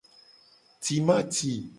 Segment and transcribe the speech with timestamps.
[0.83, 1.51] Timati.